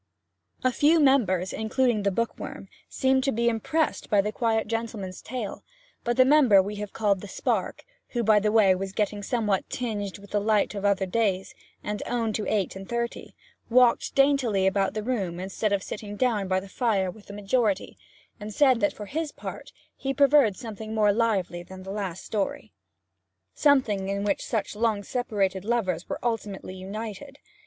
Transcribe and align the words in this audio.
A 0.63 0.71
few 0.71 0.99
members, 0.99 1.53
including 1.53 2.01
the 2.01 2.09
Bookworm, 2.09 2.69
seemed 2.89 3.23
to 3.25 3.31
be 3.31 3.47
impressed 3.49 4.09
by 4.09 4.19
the 4.19 4.31
quiet 4.31 4.65
gentleman's 4.65 5.21
tale; 5.21 5.63
but 6.03 6.17
the 6.17 6.25
member 6.25 6.59
we 6.59 6.77
have 6.77 6.91
called 6.91 7.21
the 7.21 7.27
Spark 7.27 7.83
who, 8.07 8.23
by 8.23 8.39
the 8.39 8.51
way, 8.51 8.73
was 8.73 8.93
getting 8.93 9.21
somewhat 9.21 9.69
tinged 9.69 10.17
with 10.17 10.31
the 10.31 10.41
light 10.41 10.73
of 10.73 10.85
other 10.85 11.05
days, 11.05 11.53
and 11.83 12.01
owned 12.07 12.33
to 12.33 12.47
eight 12.47 12.75
and 12.75 12.89
thirty 12.89 13.35
walked 13.69 14.15
daintily 14.15 14.65
about 14.65 14.95
the 14.95 15.03
room 15.03 15.39
instead 15.39 15.71
of 15.71 15.83
sitting 15.83 16.15
down 16.15 16.47
by 16.47 16.59
the 16.59 16.67
fire 16.67 17.11
with 17.11 17.27
the 17.27 17.33
majority 17.33 17.95
and 18.39 18.55
said 18.55 18.79
that 18.79 18.93
for 18.93 19.05
his 19.05 19.31
part 19.31 19.71
he 19.95 20.15
preferred 20.15 20.55
something 20.57 20.95
more 20.95 21.13
lively 21.13 21.61
than 21.61 21.83
the 21.83 21.91
last 21.91 22.25
story 22.25 22.73
something 23.53 24.09
in 24.09 24.23
which 24.23 24.43
such 24.43 24.75
long 24.75 25.03
separated 25.03 25.63
lovers 25.63 26.09
were 26.09 26.17
ultimately 26.23 26.73
united. 26.73 27.37